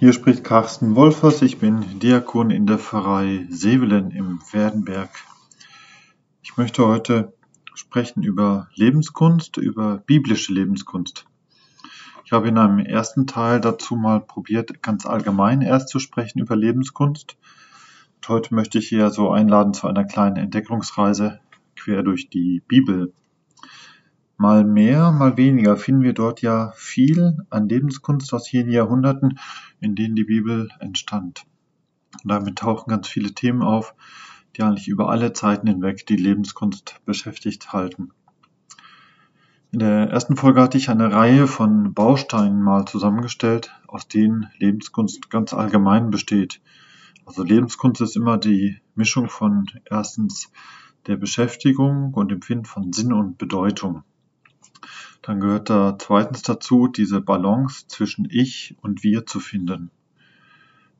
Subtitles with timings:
[0.00, 5.10] Hier spricht Carsten Wolfers, ich bin Diakon in der Pfarrei Sevelen im Werdenberg.
[6.40, 7.32] Ich möchte heute
[7.74, 11.26] sprechen über Lebenskunst, über biblische Lebenskunst.
[12.24, 16.54] Ich habe in einem ersten Teil dazu mal probiert, ganz allgemein erst zu sprechen über
[16.54, 17.36] Lebenskunst.
[18.18, 21.40] Und heute möchte ich hier so einladen zu einer kleinen Entdeckungsreise
[21.74, 23.12] quer durch die Bibel.
[24.40, 29.40] Mal mehr, mal weniger finden wir dort ja viel an Lebenskunst aus jenen Jahrhunderten,
[29.80, 31.44] in denen die Bibel entstand.
[32.22, 33.96] Und damit tauchen ganz viele Themen auf,
[34.56, 38.12] die eigentlich über alle Zeiten hinweg die Lebenskunst beschäftigt halten.
[39.72, 45.30] In der ersten Folge hatte ich eine Reihe von Bausteinen mal zusammengestellt, aus denen Lebenskunst
[45.30, 46.60] ganz allgemein besteht.
[47.26, 50.52] Also Lebenskunst ist immer die Mischung von erstens
[51.08, 54.04] der Beschäftigung und Empfinden von Sinn und Bedeutung.
[55.22, 59.90] Dann gehört da zweitens dazu, diese Balance zwischen Ich und Wir zu finden.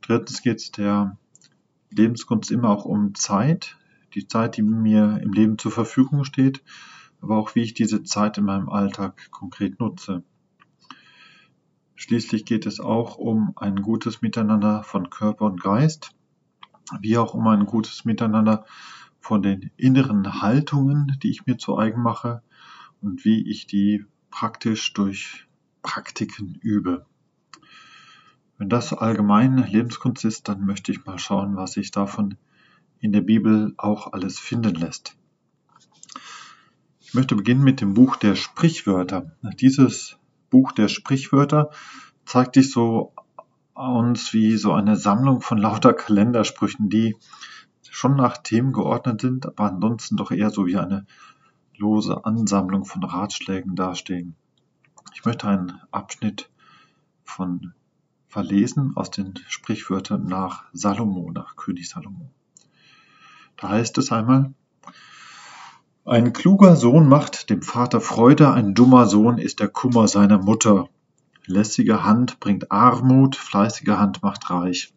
[0.00, 1.16] Drittens geht es der
[1.90, 3.76] Lebenskunst immer auch um Zeit,
[4.14, 6.62] die Zeit, die mir im Leben zur Verfügung steht,
[7.20, 10.22] aber auch wie ich diese Zeit in meinem Alltag konkret nutze.
[11.94, 16.10] Schließlich geht es auch um ein gutes Miteinander von Körper und Geist,
[17.00, 18.64] wie auch um ein gutes Miteinander
[19.20, 22.42] von den inneren Haltungen, die ich mir zu eigen mache
[23.00, 25.46] und wie ich die praktisch durch
[25.82, 27.06] Praktiken übe.
[28.58, 32.36] Wenn das allgemein Lebenskunst ist, dann möchte ich mal schauen, was sich davon
[33.00, 35.16] in der Bibel auch alles finden lässt.
[37.00, 39.32] Ich möchte beginnen mit dem Buch der Sprichwörter.
[39.60, 40.18] Dieses
[40.50, 41.70] Buch der Sprichwörter
[42.26, 43.14] zeigt sich so
[43.74, 47.16] uns wie so eine Sammlung von lauter Kalendersprüchen, die
[47.88, 51.06] schon nach Themen geordnet sind, aber ansonsten doch eher so wie eine
[51.78, 54.34] lose Ansammlung von Ratschlägen dastehen.
[55.14, 56.50] Ich möchte einen Abschnitt
[57.24, 57.72] von
[58.28, 62.30] verlesen aus den Sprichwörtern nach Salomo, nach König Salomo.
[63.56, 64.52] Da heißt es einmal,
[66.04, 70.88] ein kluger Sohn macht dem Vater Freude, ein dummer Sohn ist der Kummer seiner Mutter.
[71.44, 74.92] Lässige Hand bringt Armut, fleißige Hand macht reich.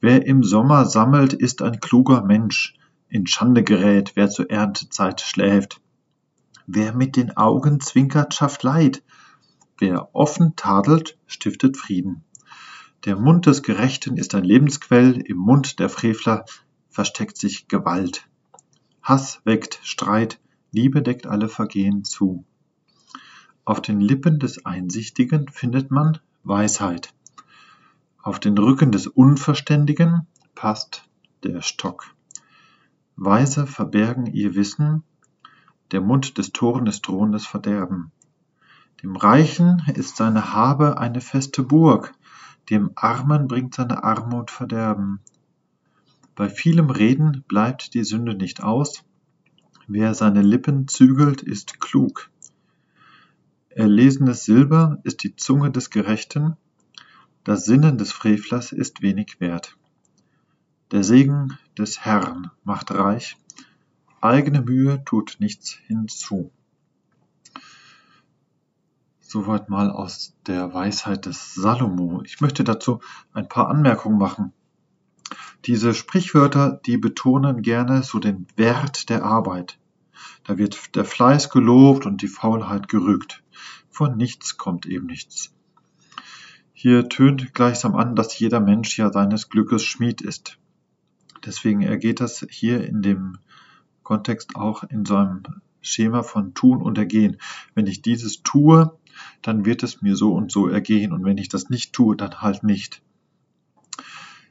[0.00, 2.74] Wer im Sommer sammelt, ist ein kluger Mensch.
[3.08, 5.80] In Schande gerät, wer zur Erntezeit schläft.
[6.74, 9.02] Wer mit den Augen zwinkert, schafft Leid.
[9.76, 12.24] Wer offen tadelt, stiftet Frieden.
[13.04, 16.46] Der Mund des Gerechten ist ein Lebensquell, im Mund der Frevler
[16.88, 18.26] versteckt sich Gewalt.
[19.02, 20.40] Hass weckt Streit,
[20.70, 22.46] Liebe deckt alle Vergehen zu.
[23.66, 27.12] Auf den Lippen des Einsichtigen findet man Weisheit.
[28.22, 31.04] Auf den Rücken des Unverständigen passt
[31.44, 32.14] der Stock.
[33.16, 35.02] Weise verbergen ihr Wissen,
[35.92, 38.10] der Mund des Toren ist drohendes Verderben.
[39.02, 42.14] Dem Reichen ist seine Habe eine feste Burg,
[42.70, 45.20] dem Armen bringt seine Armut Verderben.
[46.34, 49.04] Bei vielem Reden bleibt die Sünde nicht aus,
[49.86, 52.30] wer seine Lippen zügelt, ist klug.
[53.68, 56.56] Erlesenes Silber ist die Zunge des Gerechten,
[57.44, 59.76] das Sinnen des Frevlers ist wenig wert.
[60.92, 63.36] Der Segen des Herrn macht reich,
[64.22, 66.52] Eigene Mühe tut nichts hinzu.
[69.18, 72.22] Soweit mal aus der Weisheit des Salomo.
[72.24, 73.00] Ich möchte dazu
[73.32, 74.52] ein paar Anmerkungen machen.
[75.64, 79.78] Diese Sprichwörter, die betonen gerne so den Wert der Arbeit.
[80.44, 83.42] Da wird der Fleiß gelobt und die Faulheit gerügt.
[83.90, 85.52] Von nichts kommt eben nichts.
[86.72, 90.58] Hier tönt gleichsam an, dass jeder Mensch ja seines Glückes Schmied ist.
[91.44, 93.38] Deswegen ergeht das hier in dem
[94.02, 95.42] Kontext auch in so einem
[95.80, 97.38] Schema von tun und ergehen.
[97.74, 98.96] Wenn ich dieses tue,
[99.42, 102.40] dann wird es mir so und so ergehen und wenn ich das nicht tue, dann
[102.40, 103.02] halt nicht.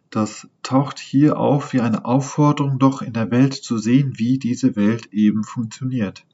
[0.09, 4.75] Das taucht hier auf wie eine Aufforderung, doch in der Welt zu sehen, wie diese
[4.75, 6.25] Welt eben funktioniert.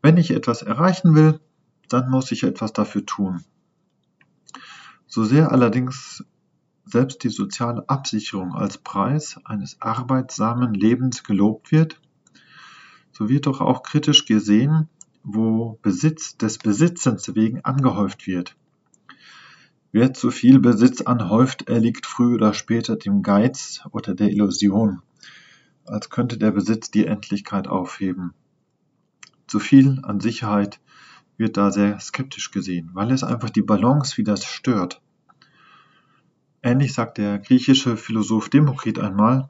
[0.00, 1.40] Wenn ich etwas erreichen will,
[1.88, 3.42] dann muss ich etwas dafür tun.
[5.06, 6.24] So sehr allerdings
[6.84, 12.00] selbst die soziale Absicherung als Preis eines arbeitsamen Lebens gelobt wird,
[13.16, 14.88] so wird doch auch kritisch gesehen,
[15.22, 18.56] wo Besitz des Besitzens wegen angehäuft wird.
[19.92, 25.02] Wer zu viel Besitz anhäuft, erliegt früher oder später dem Geiz oder der Illusion,
[25.86, 28.34] als könnte der Besitz die Endlichkeit aufheben.
[29.46, 30.80] Zu viel an Sicherheit
[31.36, 35.00] wird da sehr skeptisch gesehen, weil es einfach die Balance wieder stört.
[36.62, 39.48] Ähnlich sagt der griechische Philosoph Demokrit einmal,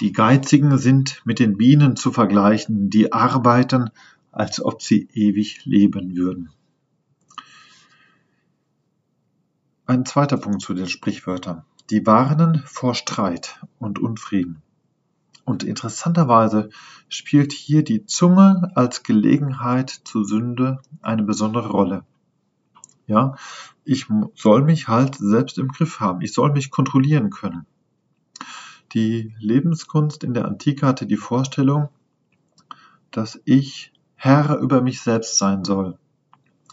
[0.00, 3.90] die Geizigen sind mit den Bienen zu vergleichen, die arbeiten,
[4.30, 6.50] als ob sie ewig leben würden.
[9.86, 11.64] Ein zweiter Punkt zu den Sprichwörtern.
[11.90, 14.62] Die warnen vor Streit und Unfrieden.
[15.46, 16.68] Und interessanterweise
[17.08, 22.04] spielt hier die Zunge als Gelegenheit zur Sünde eine besondere Rolle.
[23.06, 23.36] Ja,
[23.84, 26.20] ich soll mich halt selbst im Griff haben.
[26.20, 27.64] Ich soll mich kontrollieren können.
[28.94, 31.90] Die Lebenskunst in der Antike hatte die Vorstellung,
[33.10, 35.98] dass ich Herr über mich selbst sein soll.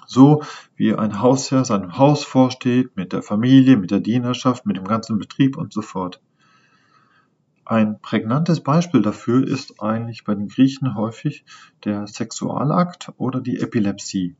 [0.07, 0.44] So
[0.75, 5.17] wie ein Hausherr seinem Haus vorsteht, mit der Familie, mit der Dienerschaft, mit dem ganzen
[5.17, 6.21] Betrieb und so fort.
[7.65, 11.44] Ein prägnantes Beispiel dafür ist eigentlich bei den Griechen häufig
[11.83, 14.35] der Sexualakt oder die Epilepsie.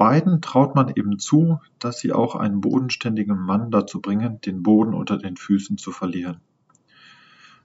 [0.00, 4.94] Beiden traut man eben zu, dass sie auch einen bodenständigen Mann dazu bringen, den Boden
[4.94, 6.40] unter den Füßen zu verlieren.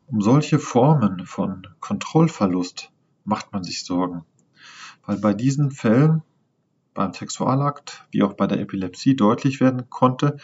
[0.07, 2.91] Um solche Formen von Kontrollverlust
[3.23, 4.25] macht man sich Sorgen,
[5.05, 6.23] weil bei diesen Fällen,
[6.93, 10.35] beim Sexualakt wie auch bei der Epilepsie deutlich werden konnte,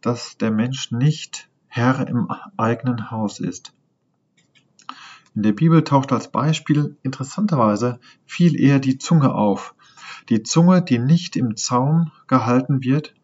[0.00, 2.26] dass der Mensch nicht Herr im
[2.56, 3.72] eigenen Haus ist.
[5.36, 9.76] In der Bibel taucht als Beispiel interessanterweise viel eher die Zunge auf.
[10.28, 13.14] Die Zunge, die nicht im Zaum gehalten wird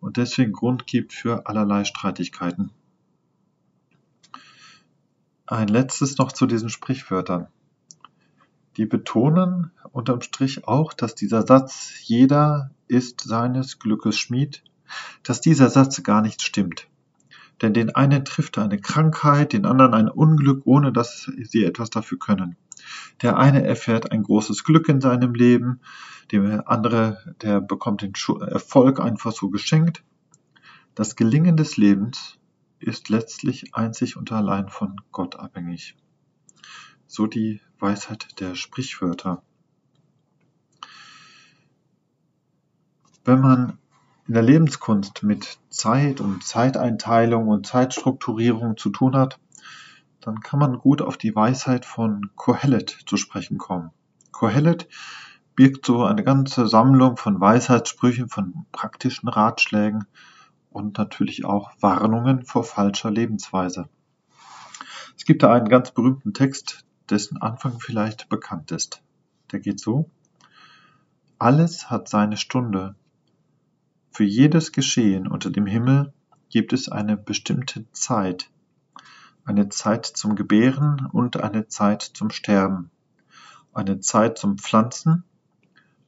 [0.00, 2.70] und deswegen Grund gibt für allerlei Streitigkeiten.
[5.46, 7.48] Ein letztes noch zu diesen Sprichwörtern.
[8.76, 14.62] Die betonen unterm Strich auch, dass dieser Satz jeder ist seines Glückes Schmied,
[15.22, 16.88] dass dieser Satz gar nicht stimmt.
[17.62, 22.18] Denn den einen trifft eine Krankheit, den anderen ein Unglück, ohne dass sie etwas dafür
[22.18, 22.56] können.
[23.22, 25.80] Der eine erfährt ein großes Glück in seinem Leben,
[26.32, 30.02] der andere, der bekommt den Erfolg einfach so geschenkt.
[30.94, 32.38] Das Gelingen des Lebens
[32.78, 35.96] ist letztlich einzig und allein von Gott abhängig.
[37.06, 39.42] So die Weisheit der Sprichwörter.
[43.24, 43.78] Wenn man
[44.28, 49.38] in der Lebenskunst mit Zeit und Zeiteinteilung und Zeitstrukturierung zu tun hat,
[50.20, 53.90] dann kann man gut auf die Weisheit von Kohelet zu sprechen kommen.
[54.32, 54.88] Kohelet
[55.54, 60.06] birgt so eine ganze Sammlung von Weisheitssprüchen, von praktischen Ratschlägen
[60.70, 63.88] und natürlich auch Warnungen vor falscher Lebensweise.
[65.16, 69.02] Es gibt da einen ganz berühmten Text, dessen Anfang vielleicht bekannt ist.
[69.52, 70.10] Der geht so.
[71.38, 72.96] Alles hat seine Stunde
[74.16, 76.14] für jedes Geschehen unter dem Himmel
[76.48, 78.50] gibt es eine bestimmte Zeit,
[79.46, 82.90] eine Zeit zum Gebären und eine Zeit zum Sterben,
[83.72, 85.22] eine Zeit zum Pflanzen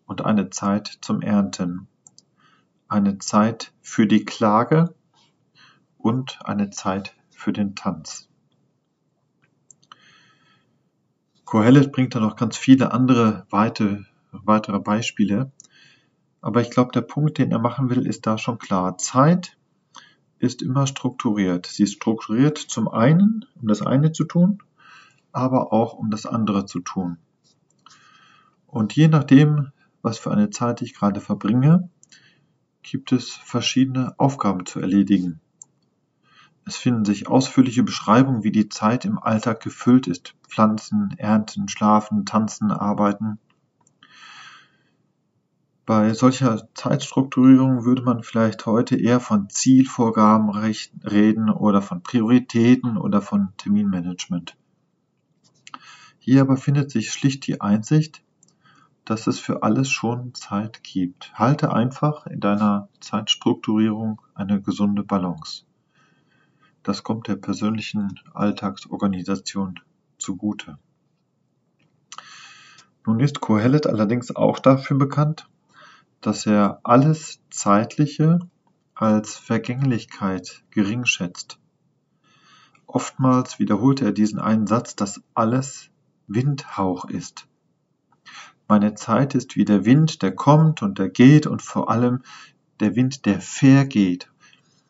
[0.07, 1.87] und eine Zeit zum Ernten,
[2.89, 4.93] eine Zeit für die Klage
[5.99, 8.29] und eine Zeit für den Tanz.
[11.45, 15.53] Kohelet bringt da noch ganz viele andere weite, weitere Beispiele,
[16.41, 18.99] aber ich glaube, der Punkt, den er machen will, ist da schon klar.
[18.99, 19.58] Zeit
[20.39, 21.67] ist immer strukturiert.
[21.67, 24.63] Sie ist strukturiert zum einen, um das eine zu tun,
[25.33, 27.19] aber auch um das andere zu tun.
[28.67, 31.91] Und je nachdem, was für eine Zeit ich gerade verbringe,
[32.83, 35.41] gibt es verschiedene Aufgaben zu erledigen.
[36.65, 40.35] Es finden sich ausführliche Beschreibungen, wie die Zeit im Alltag gefüllt ist.
[40.47, 43.39] Pflanzen, ernten, schlafen, tanzen, arbeiten.
[45.89, 53.23] Bei solcher Zeitstrukturierung würde man vielleicht heute eher von Zielvorgaben reden oder von Prioritäten oder
[53.23, 54.55] von Terminmanagement.
[56.19, 58.23] Hier aber findet sich schlicht die Einsicht,
[59.07, 61.33] dass es für alles schon Zeit gibt.
[61.33, 65.65] Halte einfach in deiner Zeitstrukturierung eine gesunde Balance.
[66.83, 69.81] Das kommt der persönlichen Alltagsorganisation
[70.19, 70.79] zugute.
[73.07, 75.49] Nun ist Kohelet allerdings auch dafür bekannt,
[76.21, 78.41] dass er alles Zeitliche
[78.95, 81.59] als Vergänglichkeit gering schätzt.
[82.87, 85.91] Oftmals wiederholt er diesen einen Satz, dass alles
[86.27, 87.47] Windhauch ist.
[88.67, 92.23] Meine Zeit ist wie der Wind, der kommt und der geht und vor allem
[92.81, 94.31] der Wind, der vergeht.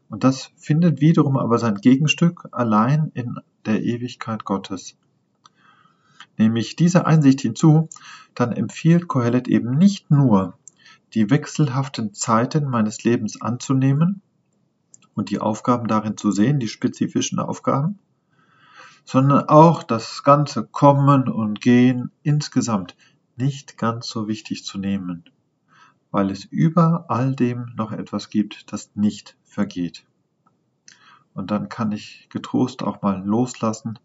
[0.09, 4.97] Und das findet wiederum aber sein Gegenstück allein in der Ewigkeit Gottes.
[6.39, 7.89] Nämlich diese Einsicht hinzu,
[8.35, 10.58] dann empfiehlt Kohelet eben nicht nur
[11.15, 14.23] die wechselhaften Zeiten meines Lebens anzunehmen
[15.15, 17.99] und die Aufgaben darin zu sehen, die spezifischen Aufgaben,
[19.05, 22.95] sondern auch das ganze Kommen und Gehen insgesamt
[23.37, 25.25] nicht ganz so wichtig zu nehmen,
[26.11, 30.05] weil es über all dem noch etwas gibt, das nicht vergeht.
[31.33, 33.99] Und dann kann ich getrost auch mal loslassen,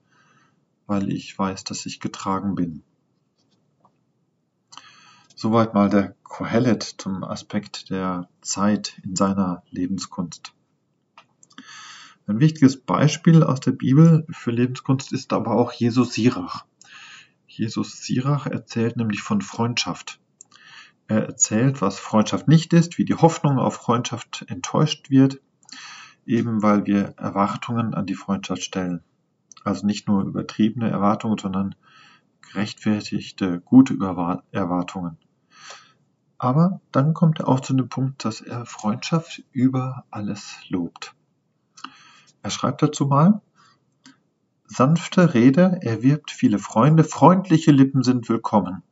[0.86, 2.84] weil ich weiß, dass ich getragen bin.
[5.36, 10.54] Soweit mal der Kohelet zum Aspekt der Zeit in seiner Lebenskunst.
[12.28, 16.66] Ein wichtiges Beispiel aus der Bibel für Lebenskunst ist aber auch Jesus Sirach.
[17.48, 20.20] Jesus Sirach erzählt nämlich von Freundschaft.
[21.08, 25.42] Er erzählt, was Freundschaft nicht ist, wie die Hoffnung auf Freundschaft enttäuscht wird,
[26.26, 29.04] eben weil wir Erwartungen an die Freundschaft stellen.
[29.64, 31.76] Also nicht nur übertriebene Erwartungen, sondern
[32.42, 33.96] gerechtfertigte, gute
[34.52, 35.18] Erwartungen.
[36.44, 41.16] Aber dann kommt er auch zu dem Punkt, dass er Freundschaft über alles lobt.
[42.42, 43.42] Er schreibt dazu mal,
[44.66, 48.84] sanfte Rede erwirbt viele Freunde, freundliche Lippen sind willkommen.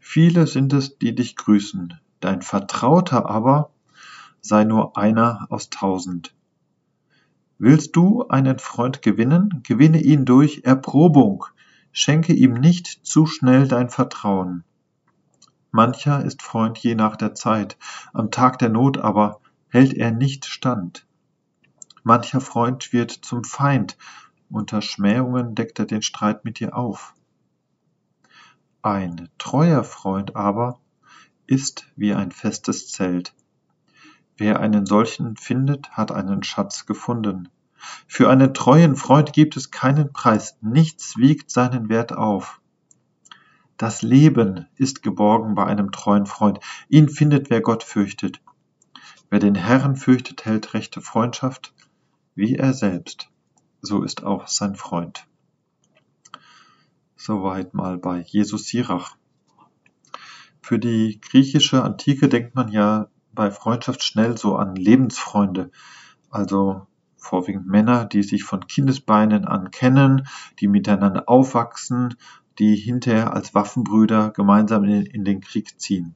[0.00, 3.70] Viele sind es, die dich grüßen, dein Vertrauter aber
[4.40, 6.34] sei nur einer aus tausend.
[7.56, 11.44] Willst du einen Freund gewinnen, gewinne ihn durch Erprobung,
[11.92, 14.64] schenke ihm nicht zu schnell dein Vertrauen.
[15.76, 17.76] Mancher ist Freund je nach der Zeit,
[18.14, 21.06] am Tag der Not aber hält er nicht stand.
[22.02, 23.98] Mancher Freund wird zum Feind,
[24.48, 27.12] unter Schmähungen deckt er den Streit mit dir auf.
[28.80, 30.80] Ein treuer Freund aber
[31.46, 33.34] ist wie ein festes Zelt.
[34.38, 37.50] Wer einen solchen findet, hat einen Schatz gefunden.
[38.06, 42.62] Für einen treuen Freund gibt es keinen Preis, nichts wiegt seinen Wert auf.
[43.76, 48.40] Das Leben ist geborgen bei einem treuen Freund, ihn findet, wer Gott fürchtet.
[49.28, 51.74] Wer den Herrn fürchtet, hält rechte Freundschaft,
[52.34, 53.28] wie er selbst,
[53.82, 55.26] so ist auch sein Freund.
[57.16, 59.16] Soweit mal bei Jesus Sirach.
[60.60, 65.70] Für die griechische Antike denkt man ja bei Freundschaft schnell so an Lebensfreunde,
[66.30, 70.26] also vorwiegend Männer, die sich von Kindesbeinen an kennen,
[70.60, 72.14] die miteinander aufwachsen,
[72.58, 76.14] die hinterher als Waffenbrüder gemeinsam in, den Krieg ziehen.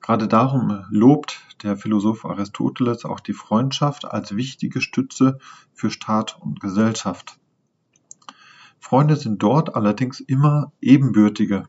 [0.00, 5.38] Gerade darum lobt der Philosoph Aristoteles auch die Freundschaft als wichtige Stütze
[5.72, 7.38] für Staat und Gesellschaft.
[8.78, 11.68] Freunde sind dort allerdings immer ebenbürtige.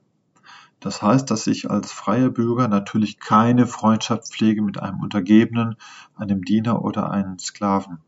[0.80, 5.76] Das heißt, dass ich als freier Bürger natürlich keine Freundschaft pflege mit einem Untergebenen,
[6.16, 8.00] einem Diener oder einem Sklaven.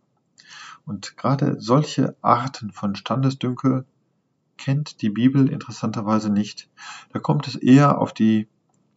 [0.86, 3.86] Und gerade solche Arten von Standesdünkel
[4.58, 6.70] kennt die Bibel interessanterweise nicht.
[7.12, 8.48] Da kommt es eher auf die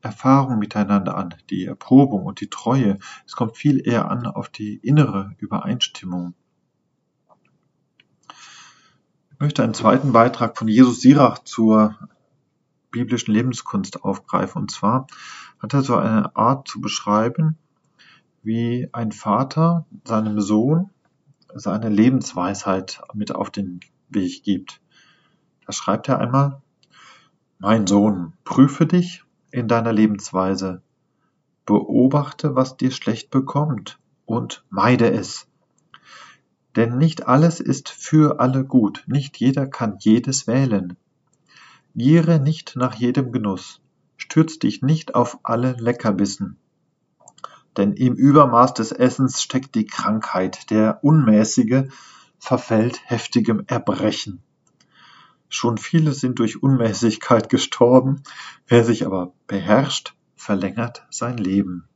[0.01, 2.99] Erfahrung miteinander an, die Erprobung und die Treue.
[3.27, 6.35] Es kommt viel eher an auf die innere Übereinstimmung.
[9.33, 11.97] Ich möchte einen zweiten Beitrag von Jesus Sirach zur
[12.91, 14.63] biblischen Lebenskunst aufgreifen.
[14.63, 15.07] Und zwar
[15.59, 17.59] hat er so eine Art zu beschreiben,
[18.43, 20.91] wie ein Vater seinem Sohn
[21.55, 24.81] seine Lebensweisheit mit auf den Weg gibt.
[25.67, 26.63] Da schreibt er einmal,
[27.59, 30.83] mein Sohn, prüfe dich in deiner Lebensweise.
[31.65, 35.49] Beobachte, was dir schlecht bekommt und meide es.
[36.77, 40.97] Denn nicht alles ist für alle gut, nicht jeder kann jedes wählen.
[41.97, 43.81] Giere nicht nach jedem Genuss,
[44.19, 46.59] stürz dich nicht auf alle Leckerbissen.
[47.77, 51.91] Denn im Übermaß des Essens steckt die Krankheit, der Unmäßige
[52.39, 54.43] verfällt heftigem Erbrechen.
[55.49, 58.23] Schon viele sind durch Unmäßigkeit gestorben,
[58.67, 61.89] wer sich aber beherrscht, verlängert sein Leben.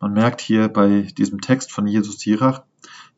[0.00, 2.64] Man merkt hier bei diesem Text von Jesus Sirach,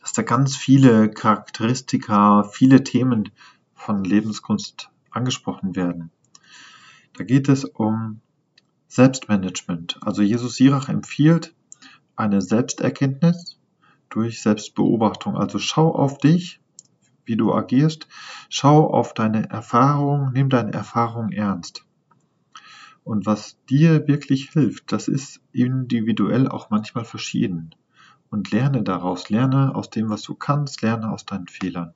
[0.01, 3.31] dass da ganz viele Charakteristika, viele Themen
[3.75, 6.11] von Lebenskunst angesprochen werden.
[7.17, 8.21] Da geht es um
[8.89, 9.99] Selbstmanagement.
[10.03, 11.55] Also Jesus Sirach empfiehlt
[12.17, 13.59] eine Selbsterkenntnis
[14.11, 15.37] durch Selbstbeobachtung.
[15.37, 16.61] Also schau auf dich,
[17.25, 18.09] wie du agierst.
[18.49, 21.85] Schau auf deine Erfahrung, nimm deine Erfahrung ernst.
[23.05, 27.75] Und was dir wirklich hilft, das ist individuell auch manchmal verschieden.
[28.31, 31.95] Und lerne daraus, lerne aus dem, was du kannst, lerne aus deinen Fehlern.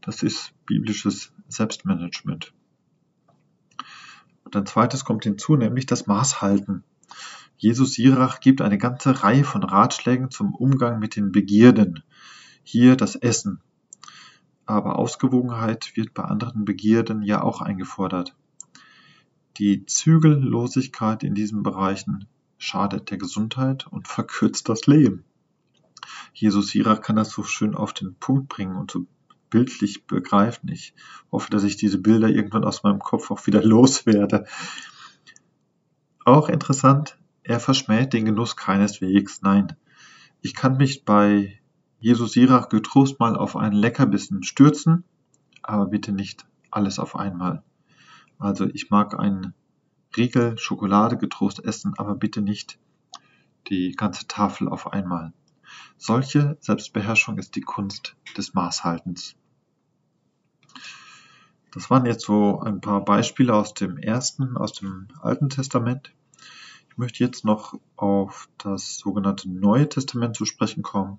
[0.00, 2.52] Das ist biblisches Selbstmanagement.
[4.44, 6.84] Und ein zweites kommt hinzu, nämlich das Maßhalten.
[7.56, 12.04] Jesus Sirach gibt eine ganze Reihe von Ratschlägen zum Umgang mit den Begierden.
[12.62, 13.60] Hier das Essen,
[14.68, 18.36] aber Ausgewogenheit wird bei anderen Begierden ja auch eingefordert.
[19.56, 22.26] Die Zügellosigkeit in diesen Bereichen
[22.58, 25.24] schadet der Gesundheit und verkürzt das Leben.
[26.34, 29.06] Jesus Sirach kann das so schön auf den Punkt bringen und so
[29.48, 30.68] bildlich begreifen.
[30.68, 30.94] Ich
[31.32, 34.44] hoffe, dass ich diese Bilder irgendwann aus meinem Kopf auch wieder loswerde.
[36.26, 39.40] Auch interessant, er verschmäht den Genuss keineswegs.
[39.40, 39.74] Nein,
[40.42, 41.58] ich kann mich bei
[42.00, 45.02] Jesus Sirach getrost mal auf einen Leckerbissen stürzen,
[45.62, 47.64] aber bitte nicht alles auf einmal.
[48.38, 49.52] Also ich mag ein
[50.16, 52.78] Riegel, Schokolade getrost essen, aber bitte nicht
[53.66, 55.32] die ganze Tafel auf einmal.
[55.96, 59.34] Solche Selbstbeherrschung ist die Kunst des Maßhaltens.
[61.72, 66.14] Das waren jetzt so ein paar Beispiele aus dem ersten, aus dem Alten Testament.
[66.90, 71.18] Ich möchte jetzt noch auf das sogenannte Neue Testament zu sprechen kommen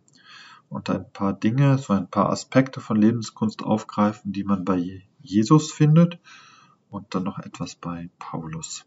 [0.70, 5.72] und ein paar Dinge, so ein paar Aspekte von Lebenskunst aufgreifen, die man bei Jesus
[5.72, 6.20] findet
[6.90, 8.86] und dann noch etwas bei Paulus.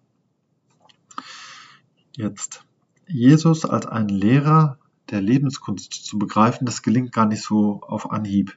[2.17, 2.65] Jetzt
[3.07, 4.79] Jesus als ein Lehrer
[5.11, 8.57] der Lebenskunst zu begreifen, das gelingt gar nicht so auf Anhieb.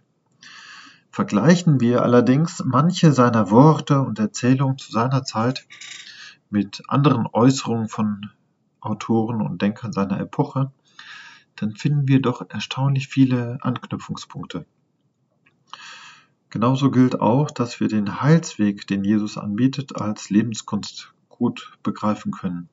[1.09, 5.65] Vergleichen wir allerdings manche seiner Worte und Erzählungen zu seiner Zeit
[6.49, 8.29] mit anderen Äußerungen von
[8.81, 10.71] Autoren und Denkern seiner Epoche,
[11.55, 14.65] dann finden wir doch erstaunlich viele Anknüpfungspunkte.
[16.49, 22.69] Genauso gilt auch, dass wir den Heilsweg, den Jesus anbietet, als Lebenskunst gut begreifen können.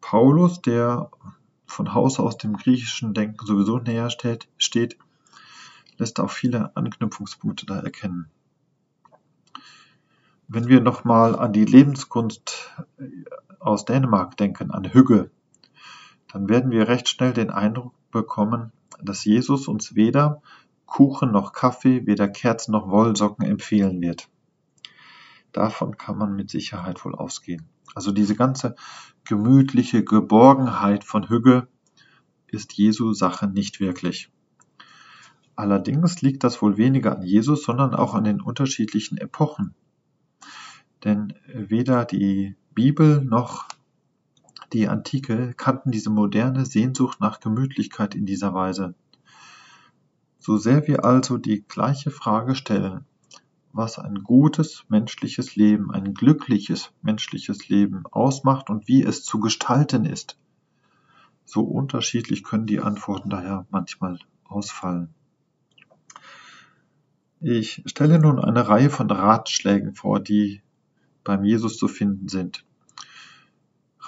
[0.00, 1.10] Paulus, der
[1.66, 4.96] von Haus aus dem griechischen Denken sowieso näher steht, steht
[5.98, 8.30] lässt auch viele Anknüpfungspunkte da erkennen.
[10.46, 12.72] Wenn wir nochmal an die Lebenskunst
[13.58, 15.30] aus Dänemark denken, an Hügge,
[16.32, 20.42] dann werden wir recht schnell den Eindruck bekommen, dass Jesus uns weder
[20.86, 24.28] Kuchen noch Kaffee, weder Kerzen noch Wollsocken empfehlen wird.
[25.52, 27.68] Davon kann man mit Sicherheit wohl ausgehen.
[27.94, 28.76] Also diese ganze
[29.24, 31.68] gemütliche Geborgenheit von Hügge
[32.46, 34.30] ist Jesu Sache nicht wirklich.
[35.56, 39.74] Allerdings liegt das wohl weniger an Jesus, sondern auch an den unterschiedlichen Epochen.
[41.04, 43.66] Denn weder die Bibel noch
[44.72, 48.94] die Antike kannten diese moderne Sehnsucht nach Gemütlichkeit in dieser Weise.
[50.38, 53.04] So sehr wir also die gleiche Frage stellen,
[53.72, 60.04] was ein gutes menschliches Leben, ein glückliches menschliches Leben ausmacht und wie es zu gestalten
[60.04, 60.38] ist.
[61.44, 65.14] So unterschiedlich können die Antworten daher manchmal ausfallen.
[67.40, 70.60] Ich stelle nun eine Reihe von Ratschlägen vor, die
[71.24, 72.64] beim Jesus zu finden sind.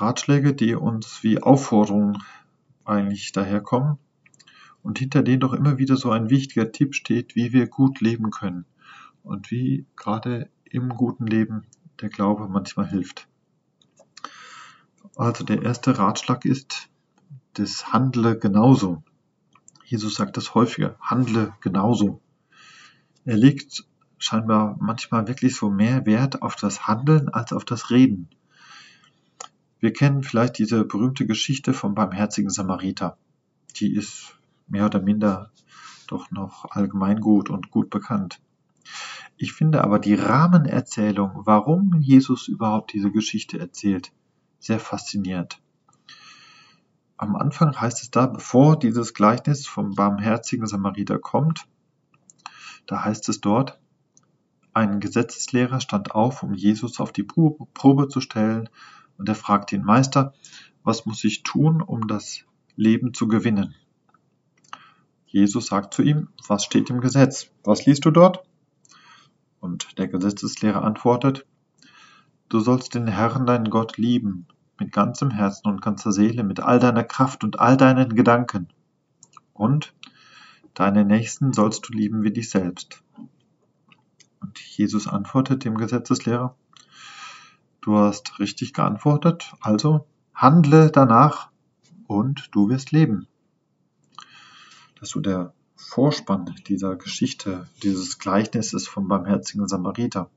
[0.01, 2.19] Ratschläge, die uns wie Aufforderungen
[2.85, 3.99] eigentlich daherkommen
[4.83, 8.31] und hinter denen doch immer wieder so ein wichtiger Tipp steht, wie wir gut leben
[8.31, 8.65] können
[9.23, 11.67] und wie gerade im guten Leben
[12.01, 13.29] der Glaube manchmal hilft.
[15.17, 16.89] Also der erste Ratschlag ist,
[17.55, 19.03] das Handle genauso.
[19.85, 22.23] Jesus sagt das häufiger, handle genauso.
[23.25, 23.85] Er legt
[24.19, 28.29] scheinbar manchmal wirklich so mehr Wert auf das Handeln als auf das Reden.
[29.81, 33.17] Wir kennen vielleicht diese berühmte Geschichte vom barmherzigen Samariter.
[33.77, 34.37] Die ist
[34.69, 35.51] mehr oder minder
[36.07, 38.41] doch noch allgemeingut und gut bekannt.
[39.37, 44.13] Ich finde aber die Rahmenerzählung, warum Jesus überhaupt diese Geschichte erzählt,
[44.59, 45.61] sehr faszinierend.
[47.17, 51.67] Am Anfang heißt es da, bevor dieses Gleichnis vom barmherzigen Samariter kommt,
[52.87, 53.79] da heißt es dort,
[54.73, 58.69] ein Gesetzeslehrer stand auf, um Jesus auf die Probe zu stellen,
[59.21, 60.33] und er fragt den Meister,
[60.83, 63.75] was muss ich tun, um das Leben zu gewinnen?
[65.27, 67.51] Jesus sagt zu ihm, was steht im Gesetz?
[67.63, 68.43] Was liest du dort?
[69.61, 71.47] Und der Gesetzeslehrer antwortet,
[72.49, 76.81] Du sollst den Herrn, deinen Gott, lieben, mit ganzem Herzen und ganzer Seele, mit all
[76.81, 78.69] deiner Kraft und all deinen Gedanken.
[79.53, 79.95] Und
[80.75, 83.05] deine Nächsten sollst du lieben wie dich selbst.
[84.41, 86.57] Und Jesus antwortet dem Gesetzeslehrer,
[87.81, 91.51] Du hast richtig geantwortet, also handle danach
[92.07, 93.27] und du wirst leben.
[94.99, 100.31] Das ist so der Vorspann dieser Geschichte, dieses Gleichnisses vom barmherzigen Samariter.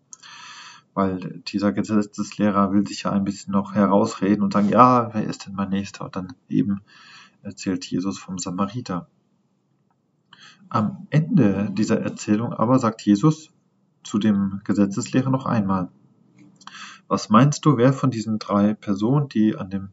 [0.93, 5.45] Weil dieser Gesetzeslehrer will sich ja ein bisschen noch herausreden und sagen, ja, wer ist
[5.45, 6.05] denn mein Nächster?
[6.05, 6.81] Und dann eben
[7.41, 9.09] erzählt Jesus vom Samariter.
[10.69, 13.51] Am Ende dieser Erzählung aber sagt Jesus
[14.03, 15.89] zu dem Gesetzeslehrer noch einmal,
[17.13, 19.89] was meinst du, wer von diesen drei Personen, die an dem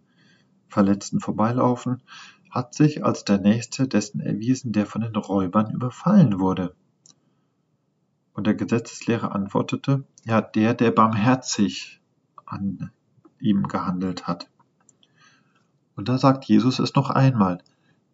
[0.68, 2.00] Verletzten vorbeilaufen,
[2.50, 6.74] hat sich als der Nächste dessen erwiesen, der von den Räubern überfallen wurde.
[8.32, 12.00] Und der Gesetzeslehrer antwortete, ja, der, der barmherzig
[12.46, 12.90] an
[13.38, 14.48] ihm gehandelt hat.
[15.96, 17.58] Und da sagt Jesus es noch einmal,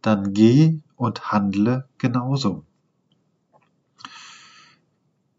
[0.03, 2.65] dann geh und handle genauso.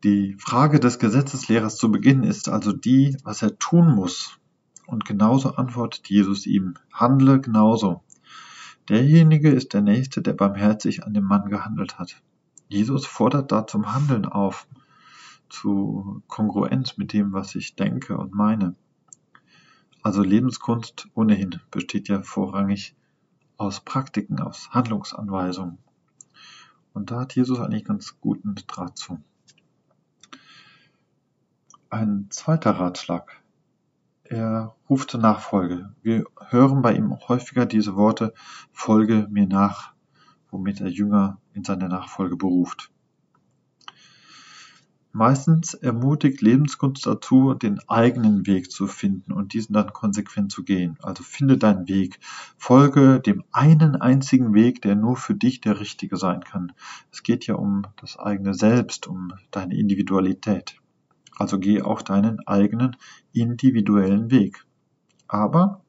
[0.03, 4.37] Die Frage des Gesetzeslehrers zu Beginn ist also die, was er tun muss.
[4.85, 8.03] Und genauso antwortet Jesus ihm, handle genauso.
[8.89, 12.21] Derjenige ist der Nächste, der barmherzig an dem Mann gehandelt hat.
[12.69, 14.67] Jesus fordert da zum Handeln auf,
[15.49, 18.75] zu Kongruenz mit dem, was ich denke und meine.
[20.03, 22.95] Also Lebenskunst ohnehin besteht ja vorrangig
[23.57, 25.79] aus Praktiken, aus Handlungsanweisungen.
[26.93, 29.19] Und da hat Jesus eigentlich ganz guten Draht zu.
[31.89, 33.41] Ein zweiter Ratschlag.
[34.25, 35.95] Er ruft zur Nachfolge.
[36.01, 38.33] Wir hören bei ihm häufiger diese Worte,
[38.73, 39.93] folge mir nach,
[40.51, 42.91] womit er Jünger in seine Nachfolge beruft.
[45.13, 50.97] Meistens ermutigt Lebenskunst dazu, den eigenen Weg zu finden und diesen dann konsequent zu gehen.
[51.01, 52.19] Also finde deinen Weg.
[52.57, 56.73] Folge dem einen einzigen Weg, der nur für dich der richtige sein kann.
[57.13, 60.81] Es geht ja um das eigene Selbst, um deine Individualität.
[61.37, 62.95] Also geh auch deinen eigenen
[63.31, 64.65] individuellen Weg.
[65.27, 65.81] Aber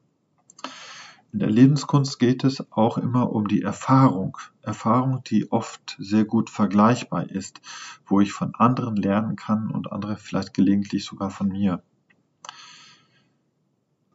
[1.31, 4.37] in der Lebenskunst geht es auch immer um die Erfahrung.
[4.61, 7.61] Erfahrung, die oft sehr gut vergleichbar ist,
[8.05, 11.83] wo ich von anderen lernen kann und andere vielleicht gelegentlich sogar von mir.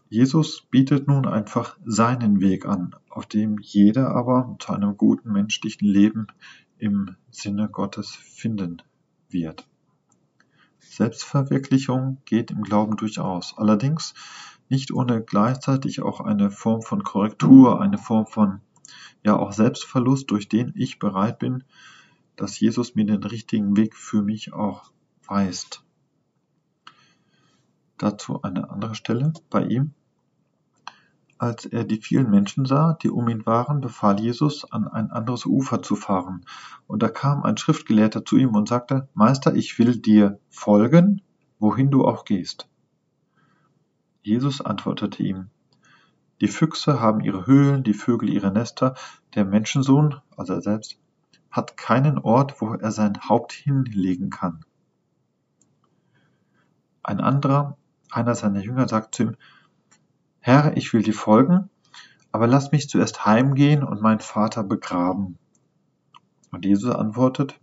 [0.09, 5.89] Jesus bietet nun einfach seinen Weg an, auf dem jeder aber zu einem guten menschlichen
[5.89, 6.27] Leben
[6.79, 8.83] im Sinne Gottes finden
[9.29, 9.67] wird.
[10.91, 13.55] Selbstverwirklichung geht im Glauben durchaus.
[13.57, 14.15] Allerdings
[14.69, 18.61] nicht ohne gleichzeitig auch eine Form von Korrektur, eine Form von
[19.23, 21.65] ja auch Selbstverlust, durch den ich bereit bin,
[22.37, 24.91] dass Jesus mir den richtigen Weg für mich auch
[25.27, 25.83] weist.
[27.99, 29.95] Dazu eine andere Stelle bei ihm.
[31.45, 35.45] Als er die vielen Menschen sah, die um ihn waren, befahl Jesus, an ein anderes
[35.45, 36.47] Ufer zu fahren.
[36.87, 41.21] Und da kam ein Schriftgelehrter zu ihm und sagte, Meister, ich will dir folgen,
[41.59, 42.71] wohin du auch gehst.
[44.23, 45.51] Jesus antwortete ihm,
[46.41, 48.95] Die Füchse haben ihre Höhlen, die Vögel ihre Nester,
[49.35, 50.99] der Menschensohn, also er selbst,
[51.51, 54.65] hat keinen Ort, wo er sein Haupt hinlegen kann.
[57.03, 57.77] Ein anderer,
[58.11, 59.37] einer seiner Jünger, sagt zu ihm,
[60.47, 61.71] Herr, ich will dir folgen,
[62.31, 65.39] aber lass mich zuerst heimgehen und meinen Vater begraben.
[66.53, 67.59] Und Jesus antwortet,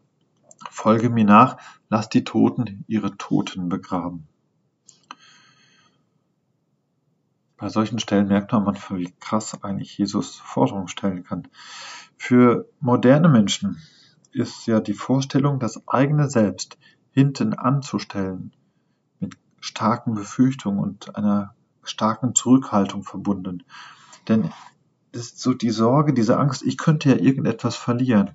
[0.67, 1.57] Folge mir nach,
[1.89, 4.27] lass die Toten ihre Toten begraben.
[7.55, 11.49] Bei solchen Stellen merkt man wie krass eigentlich Jesus Forderungen stellen kann.
[12.17, 13.77] Für moderne Menschen
[14.31, 16.79] ist ja die Vorstellung, das eigene Selbst
[17.11, 18.55] hinten anzustellen,
[19.19, 23.63] mit starken Befürchtungen und einer starken Zurückhaltung verbunden.
[24.27, 24.51] Denn
[25.11, 28.31] es ist so die Sorge, diese Angst, ich könnte ja irgendetwas verlieren.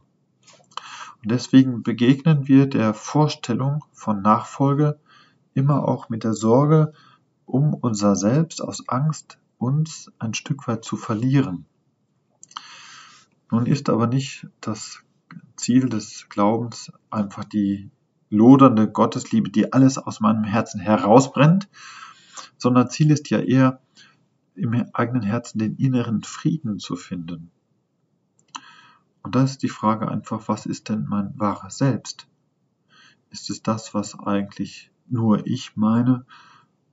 [1.22, 4.98] Und deswegen begegnen wir der Vorstellung von Nachfolge
[5.54, 6.92] immer auch mit der Sorge,
[7.46, 11.64] um unser Selbst aus Angst, uns ein Stück weit zu verlieren.
[13.50, 15.02] Nun ist aber nicht das
[15.56, 17.90] Ziel des Glaubens einfach die
[18.28, 21.68] lodernde Gottesliebe, die alles aus meinem Herzen herausbrennt,
[22.58, 23.80] sondern Ziel ist ja eher,
[24.54, 27.50] im eigenen Herzen den inneren Frieden zu finden.
[29.22, 32.26] Und da ist die Frage einfach, was ist denn mein wahres Selbst?
[33.30, 36.24] Ist es das, was eigentlich nur ich meine?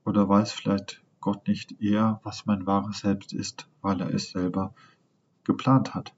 [0.04, 4.74] Oder weiß vielleicht Gott nicht eher, was mein wahres Selbst ist, weil er es selber
[5.44, 6.12] geplant hat?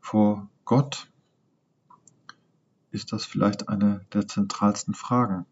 [0.00, 1.10] Vor Gott
[2.90, 5.46] ist das vielleicht eine der zentralsten Fragen.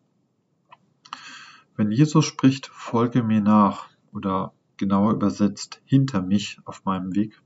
[1.80, 7.40] Wenn Jesus spricht, folge mir nach oder genauer übersetzt hinter mich auf meinem Weg,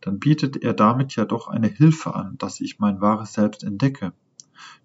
[0.00, 4.14] dann bietet er damit ja doch eine Hilfe an, dass ich mein wahres Selbst entdecke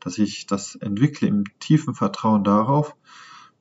[0.01, 2.97] dass ich das entwickle im tiefen Vertrauen darauf,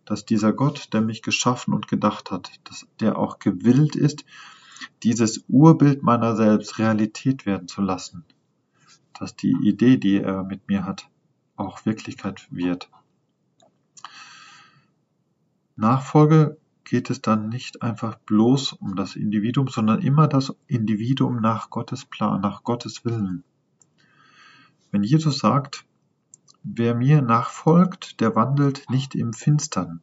[0.04, 4.24] dass dieser Gott, der mich geschaffen und gedacht hat, dass der auch gewillt ist,
[5.04, 8.24] dieses Urbild meiner selbst Realität werden zu lassen,
[9.16, 11.08] dass die Idee, die er mit mir hat,
[11.54, 12.90] auch Wirklichkeit wird.
[15.78, 21.70] Nachfolge geht es dann nicht einfach bloß um das Individuum, sondern immer das Individuum nach
[21.70, 23.44] Gottes Plan, nach Gottes Willen.
[24.90, 25.86] Wenn Jesus sagt,
[26.64, 30.02] Wer mir nachfolgt, der wandelt nicht im Finstern.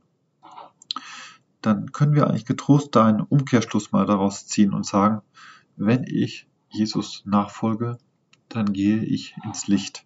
[1.61, 5.21] Dann können wir eigentlich getrost da einen Umkehrschluss mal daraus ziehen und sagen,
[5.75, 7.97] wenn ich Jesus nachfolge,
[8.49, 10.04] dann gehe ich ins Licht.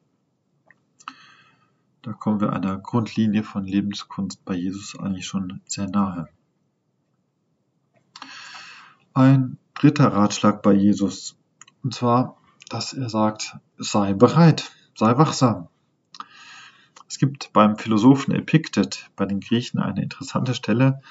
[2.01, 6.29] Da kommen wir einer Grundlinie von Lebenskunst bei Jesus eigentlich schon sehr nahe.
[9.13, 11.35] Ein dritter Ratschlag bei Jesus,
[11.83, 12.37] und zwar,
[12.69, 15.67] dass er sagt, sei bereit, sei wachsam.
[17.09, 21.01] Es gibt beim Philosophen Epiktet bei den Griechen eine interessante Stelle,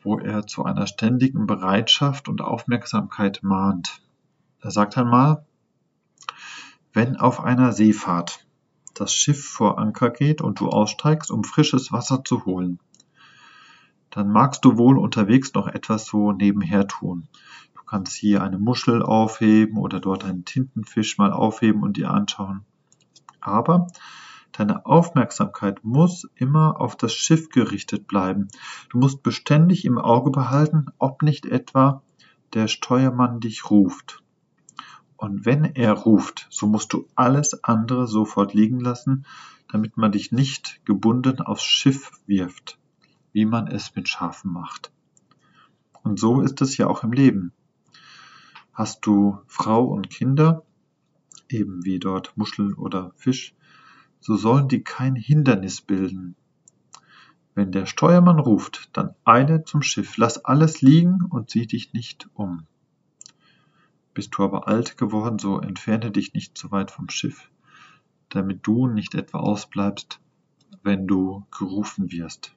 [0.00, 4.00] wo er zu einer ständigen Bereitschaft und Aufmerksamkeit mahnt.
[4.60, 5.44] Er sagt einmal,
[6.92, 8.45] wenn auf einer Seefahrt
[9.00, 12.78] das Schiff vor Anker geht und du aussteigst, um frisches Wasser zu holen,
[14.10, 17.28] dann magst du wohl unterwegs noch etwas so nebenher tun.
[17.74, 22.64] Du kannst hier eine Muschel aufheben oder dort einen Tintenfisch mal aufheben und dir anschauen.
[23.40, 23.88] Aber
[24.52, 28.48] deine Aufmerksamkeit muss immer auf das Schiff gerichtet bleiben.
[28.88, 32.02] Du musst beständig im Auge behalten, ob nicht etwa
[32.54, 34.22] der Steuermann dich ruft.
[35.16, 39.24] Und wenn er ruft, so musst du alles andere sofort liegen lassen,
[39.70, 42.78] damit man dich nicht gebunden aufs Schiff wirft
[43.36, 44.90] wie man es mit Schafen macht.
[46.02, 47.52] Und so ist es ja auch im Leben.
[48.72, 50.64] Hast du Frau und Kinder,
[51.50, 53.54] eben wie dort Muschel oder Fisch,
[54.20, 56.34] so sollen die kein Hindernis bilden.
[57.54, 62.30] Wenn der Steuermann ruft, dann eile zum Schiff, lass alles liegen und sieh dich nicht
[62.32, 62.66] um.
[64.16, 67.50] Bist du aber alt geworden, so entferne dich nicht zu weit vom Schiff,
[68.30, 70.20] damit du nicht etwa ausbleibst,
[70.82, 72.54] wenn du gerufen wirst.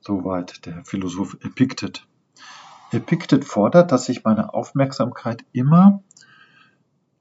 [0.00, 2.08] Soweit der Philosoph Epiktet.
[2.90, 6.02] Epiktet fordert, dass ich meine Aufmerksamkeit immer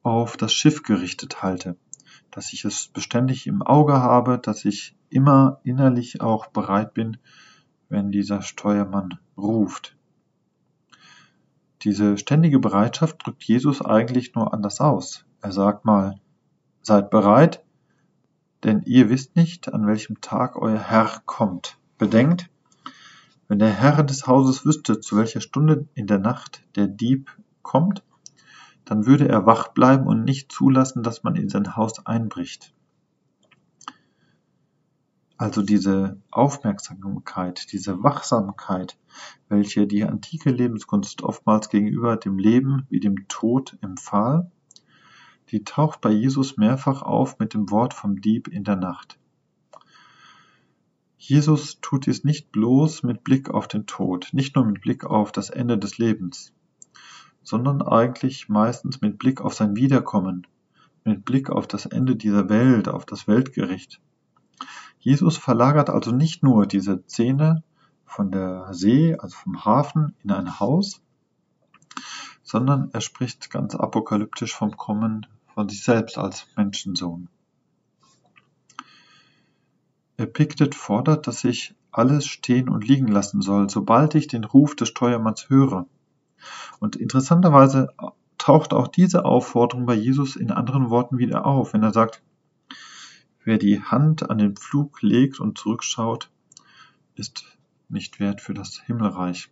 [0.02, 1.78] auf das Schiff gerichtet halte,
[2.32, 7.18] dass ich es beständig im Auge habe, dass ich immer innerlich auch bereit bin,
[7.88, 9.97] wenn dieser Steuermann ruft.
[11.84, 15.26] Diese ständige Bereitschaft drückt Jesus eigentlich nur anders aus.
[15.42, 16.20] Er sagt mal,
[16.82, 17.64] seid bereit,
[18.64, 21.78] denn ihr wisst nicht, an welchem Tag euer Herr kommt.
[21.98, 22.50] Bedenkt,
[23.48, 27.30] wenn der Herr des Hauses wüsste, zu welcher Stunde in der Nacht der Dieb
[27.62, 28.04] kommt,
[28.84, 32.74] dann würde er wach bleiben und nicht zulassen, dass man in sein Haus einbricht.
[35.38, 38.98] Also diese Aufmerksamkeit, diese Wachsamkeit,
[39.50, 44.50] welche die antike Lebenskunst oftmals gegenüber dem Leben wie dem Tod empfahl,
[45.52, 49.20] die taucht bei Jesus mehrfach auf mit dem Wort vom Dieb in der Nacht.
[51.20, 55.32] Jesus tut dies nicht bloß mit Blick auf den Tod, nicht nur mit Blick auf
[55.32, 56.54] das Ende des Lebens,
[57.44, 60.48] sondern eigentlich meistens mit Blick auf sein Wiederkommen,
[61.04, 64.02] mit Blick auf das Ende dieser Welt, auf das Weltgericht.
[65.00, 67.64] Jesus verlagert also nicht nur diese Szene
[68.06, 71.02] von der See, also vom Hafen, in ein Haus,
[72.44, 77.30] sondern er spricht ganz apokalyptisch vom Kommen von sich selbst als Menschensohn.
[80.18, 84.90] Epiktet fordert, dass ich alles stehen und liegen lassen soll, sobald ich den Ruf des
[84.90, 85.86] Steuermanns höre.
[86.80, 87.90] Und interessanterweise
[88.38, 92.22] taucht auch diese Aufforderung bei Jesus in anderen Worten wieder auf, wenn er sagt,
[93.48, 96.30] wer die Hand an den Pflug legt und zurückschaut,
[97.16, 97.46] ist
[97.88, 99.50] nicht wert für das Himmelreich.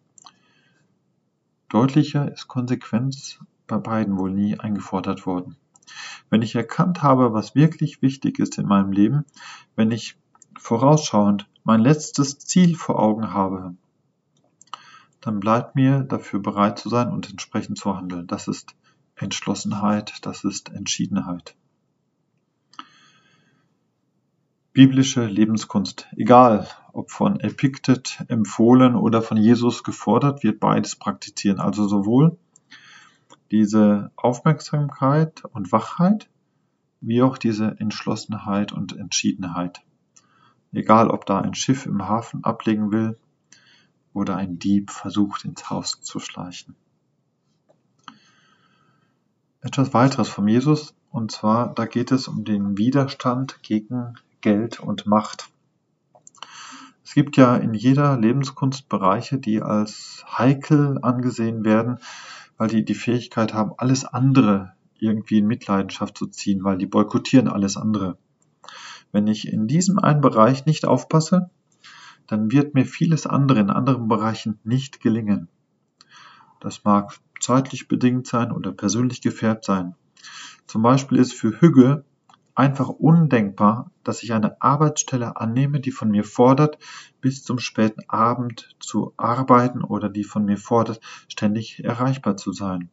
[1.70, 5.56] Deutlicher ist Konsequenz bei beiden wohl nie eingefordert worden.
[6.30, 9.24] Wenn ich erkannt habe, was wirklich wichtig ist in meinem Leben,
[9.78, 10.18] wenn ich
[10.60, 13.76] vorausschauend mein letztes Ziel vor Augen habe,
[15.22, 18.28] dann bleibt mir dafür bereit zu sein und entsprechend zu handeln.
[18.28, 18.76] Das ist
[19.16, 21.56] Entschlossenheit, das ist Entschiedenheit.
[24.76, 31.60] Biblische Lebenskunst, egal ob von Epiktet empfohlen oder von Jesus gefordert, wird beides praktizieren.
[31.60, 32.38] Also sowohl
[33.50, 36.30] diese Aufmerksamkeit und Wachheit,
[37.02, 39.82] wie auch diese Entschlossenheit und Entschiedenheit
[40.76, 43.18] egal ob da ein Schiff im Hafen ablegen will
[44.14, 46.76] oder ein Dieb versucht ins Haus zu schleichen.
[49.62, 55.08] Etwas weiteres von Jesus, und zwar da geht es um den Widerstand gegen Geld und
[55.08, 55.50] Macht.
[57.04, 61.98] Es gibt ja in jeder Lebenskunst Bereiche, die als heikel angesehen werden,
[62.56, 67.48] weil die die Fähigkeit haben, alles andere irgendwie in Mitleidenschaft zu ziehen, weil die boykottieren
[67.48, 68.20] alles andere.
[69.12, 71.50] Wenn ich in diesem einen Bereich nicht aufpasse,
[72.28, 75.50] dann wird mir vieles andere in anderen Bereichen nicht gelingen.
[76.60, 79.96] Das mag zeitlich bedingt sein oder persönlich gefärbt sein.
[80.68, 82.06] Zum Beispiel ist für Hügge
[82.56, 86.78] einfach undenkbar, dass ich eine Arbeitsstelle annehme, die von mir fordert,
[87.22, 92.90] bis zum späten Abend zu arbeiten oder die von mir fordert, ständig erreichbar zu sein.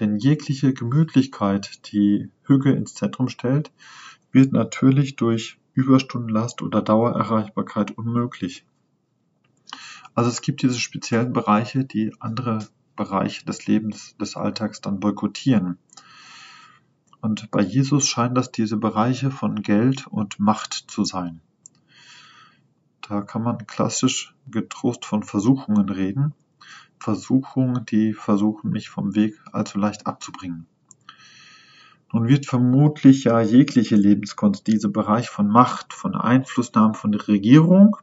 [0.00, 3.72] Denn jegliche Gemütlichkeit, die Hügge ins Zentrum stellt,
[4.32, 8.66] wird natürlich durch Überstundenlast oder Dauererreichbarkeit unmöglich.
[10.14, 12.66] Also es gibt diese speziellen Bereiche, die andere
[12.96, 15.78] Bereiche des Lebens, des Alltags dann boykottieren.
[17.24, 21.40] Und bei Jesus scheinen das diese Bereiche von Geld und Macht zu sein.
[23.00, 26.34] Da kann man klassisch getrost von Versuchungen reden.
[26.98, 30.66] Versuchungen, die versuchen, mich vom Weg allzu leicht abzubringen.
[32.12, 37.96] Nun wird vermutlich ja jegliche Lebenskunst, dieser Bereich von Macht, von Einflussnahmen von der Regierung,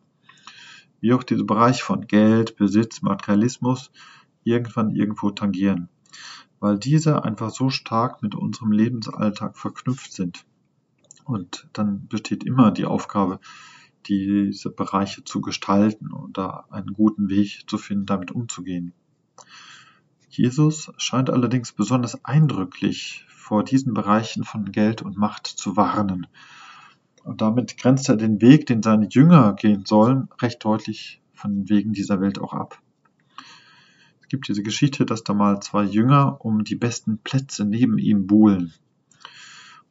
[1.00, 3.92] wie auch diese Bereiche von Geld, Besitz, Materialismus
[4.44, 5.90] irgendwann irgendwo tangieren,
[6.62, 10.46] weil diese einfach so stark mit unserem Lebensalltag verknüpft sind.
[11.26, 13.40] Und dann besteht immer die Aufgabe,
[14.06, 18.94] diese Bereiche zu gestalten und da einen guten Weg zu finden, damit umzugehen.
[20.30, 26.28] Jesus scheint allerdings besonders eindrücklich vor diesen Bereichen von Geld und Macht zu warnen.
[27.24, 31.70] Und damit grenzt er den Weg, den seine Jünger gehen sollen, recht deutlich von den
[31.70, 32.82] Wegen dieser Welt auch ab.
[34.32, 38.74] Gibt diese Geschichte, dass da mal zwei Jünger um die besten Plätze neben ihm buhlen.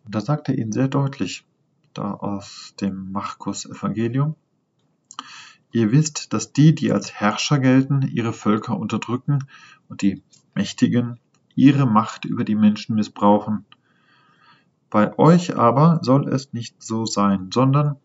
[0.07, 1.44] Und da sagt er ihnen sehr deutlich,
[1.92, 4.37] da aus dem Markus Evangelium,
[5.72, 9.46] Ihr wisst, dass die, die als Herrscher gelten, ihre Völker unterdrücken
[9.90, 10.22] und die
[10.55, 11.20] Mächtigen
[11.55, 13.66] ihre Macht über die Menschen missbrauchen.
[14.88, 17.96] Bei euch aber soll es nicht so sein, sondern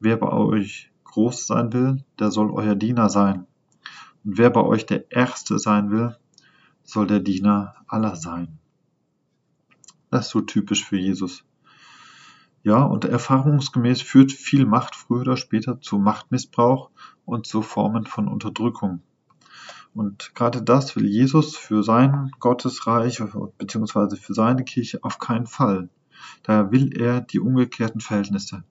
[0.00, 3.46] wer bei euch groß sein will, der soll euer Diener sein.
[4.26, 6.16] Und wer bei euch der Erste sein will,
[6.82, 8.58] soll der Diener aller sein.
[10.10, 11.44] Das ist so typisch für Jesus.
[12.64, 16.90] Ja, und erfahrungsgemäß führt viel Macht früher oder später zu Machtmissbrauch
[17.24, 19.00] und zu Formen von Unterdrückung.
[19.94, 23.22] Und gerade das will Jesus für sein Gottesreich
[23.58, 24.16] bzw.
[24.16, 25.88] für seine Kirche auf keinen Fall.
[26.42, 28.64] Daher will er die umgekehrten Verhältnisse.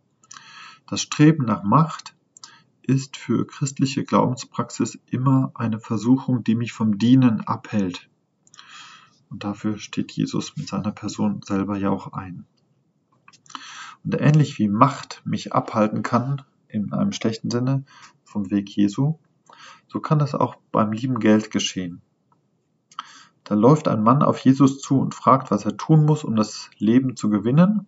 [0.88, 2.16] Das Streben nach Macht
[2.88, 8.10] ist für christliche Glaubenspraxis immer eine Versuchung, die mich vom Dienen abhält.
[9.30, 12.46] Und dafür steht Jesus mit seiner Person selber ja auch ein.
[14.04, 17.84] Und ähnlich wie Macht mich abhalten kann, in einem schlechten Sinne,
[18.24, 19.18] vom Weg Jesu,
[19.88, 22.02] so kann das auch beim lieben Geld geschehen.
[23.44, 26.70] Da läuft ein Mann auf Jesus zu und fragt, was er tun muss, um das
[26.78, 27.88] Leben zu gewinnen.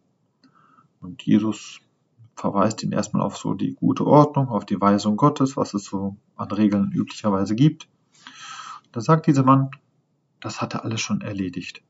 [1.01, 1.79] Und Jesus
[2.37, 6.15] verweist ihn erstmal auf so die gute Ordnung, auf die Weisung Gottes, was es so
[6.35, 7.89] an Regeln üblicherweise gibt.
[8.91, 9.71] Da sagt dieser Mann,
[10.39, 11.81] das hat er alles schon erledigt.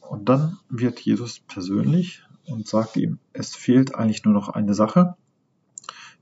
[0.00, 5.14] Und dann wird Jesus persönlich und sagt ihm, es fehlt eigentlich nur noch eine Sache.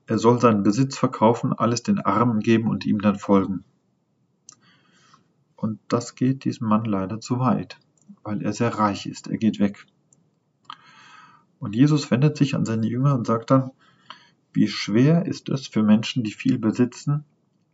[0.06, 3.64] Er soll seinen Besitz verkaufen, alles den Armen geben und ihm dann folgen.
[5.56, 7.78] Und das geht diesem Mann leider zu weit,
[8.22, 9.26] weil er sehr reich ist.
[9.26, 9.86] Er geht weg.
[11.58, 13.70] Und Jesus wendet sich an seine Jünger und sagt dann,
[14.52, 17.24] wie schwer ist es für Menschen, die viel besitzen,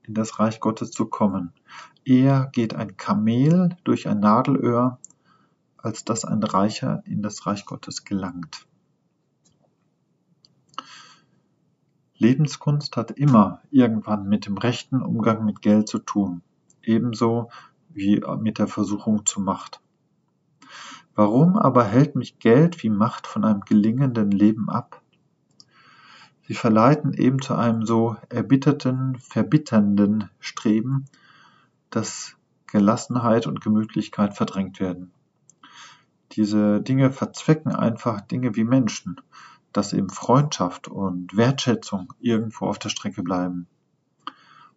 [0.03, 1.53] in das Reich Gottes zu kommen.
[2.05, 4.99] Eher geht ein Kamel durch ein Nadelöhr,
[5.79, 8.67] als dass ein Reicher in das Reich Gottes gelangt.
[12.17, 16.43] Lebenskunst hat immer irgendwann mit dem rechten Umgang mit Geld zu tun,
[16.83, 17.51] ebenso
[17.91, 19.81] wie mit der Versuchung zur Macht.
[21.15, 25.01] Warum aber hält mich Geld wie Macht von einem gelingenden Leben ab?
[26.47, 31.07] Sie verleiten eben zu einem so erbitterten, verbitternden Streben,
[31.91, 35.13] dass Gelassenheit und Gemütlichkeit verdrängt werden
[36.37, 39.21] diese Dinge verzwecken einfach Dinge wie Menschen,
[39.73, 43.67] dass eben Freundschaft und Wertschätzung irgendwo auf der Strecke bleiben.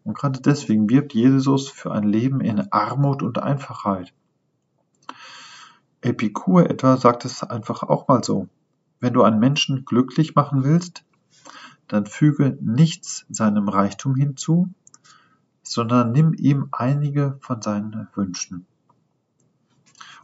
[0.04, 4.14] Und gerade deswegen wirbt Jesus für ein Leben in Armut und Einfachheit.
[6.08, 8.48] Epikur etwa sagt es einfach auch mal so.
[9.00, 11.04] Wenn du einen Menschen glücklich machen willst,
[11.88, 14.70] dann füge nichts seinem Reichtum hinzu,
[15.64, 18.66] sondern nimm ihm einige von seinen Wünschen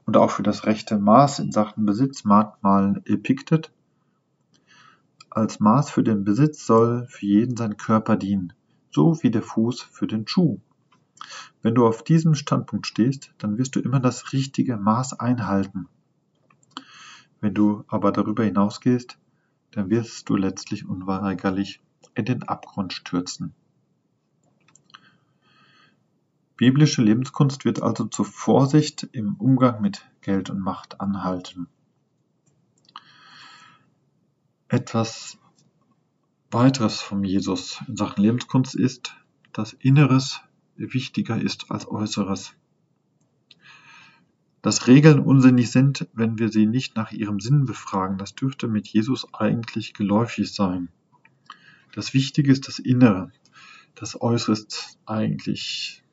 [0.05, 3.71] und auch für das rechte Maß in Sachen Besitz mal Epiktet.
[5.29, 8.53] Als Maß für den Besitz soll für jeden sein Körper dienen,
[8.91, 10.59] so wie der Fuß für den Schuh.
[11.61, 15.87] Wenn du auf diesem Standpunkt stehst, dann wirst du immer das richtige Maß einhalten.
[17.41, 19.17] Wenn du aber darüber hinausgehst,
[19.71, 21.81] dann wirst du letztlich unweigerlich
[22.15, 23.53] in den Abgrund stürzen.
[26.55, 31.67] Biblische Lebenskunst wird also zur Vorsicht im Umgang mit Geld und Macht anhalten.
[34.67, 35.37] Etwas
[36.51, 39.15] weiteres von Jesus in Sachen Lebenskunst ist,
[39.51, 40.41] dass Inneres
[40.75, 42.53] wichtiger ist als Äußeres.
[44.61, 48.87] Dass Regeln unsinnig sind, wenn wir sie nicht nach ihrem Sinn befragen, das dürfte mit
[48.87, 50.89] Jesus eigentlich geläufig sein.
[51.93, 53.31] Das Wichtige ist das Innere.
[53.95, 56.03] Das Äußere ist eigentlich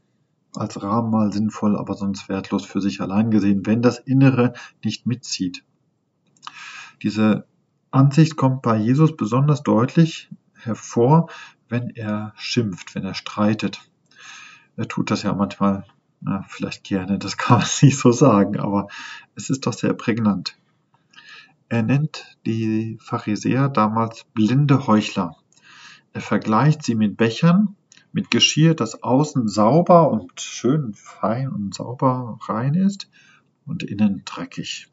[0.55, 4.53] als Rahmen mal sinnvoll, aber sonst wertlos für sich allein gesehen, wenn das Innere
[4.85, 5.65] nicht mitzieht.
[7.03, 7.47] Diese
[7.91, 11.31] Ansicht kommt bei Jesus besonders deutlich hervor,
[11.69, 13.89] wenn er schimpft, wenn er streitet.
[14.77, 15.85] Er tut das ja manchmal,
[16.21, 18.89] na, vielleicht gerne, das kann man nicht so sagen, aber
[19.35, 20.57] es ist doch sehr prägnant.
[21.68, 25.37] Er nennt die Pharisäer damals blinde Heuchler.
[26.12, 27.77] Er vergleicht sie mit Bechern,
[28.12, 33.09] mit Geschirr, das außen sauber und schön fein und sauber rein ist
[33.66, 34.89] und innen dreckig.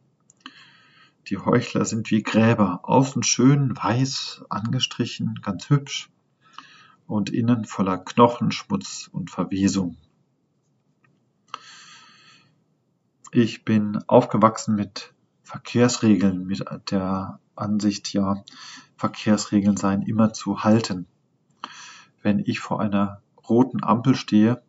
[1.30, 6.10] Die Heuchler sind wie Gräber, außen schön weiß angestrichen, ganz hübsch
[7.08, 9.98] und innen voller Knochenschmutz und Verwesung.
[13.32, 18.44] Ich bin aufgewachsen mit Verkehrsregeln, mit der Ansicht, ja,
[18.98, 21.08] Verkehrsregeln seien immer zu halten.
[22.22, 24.62] Wenn ich vor einer roten Ampel stehe,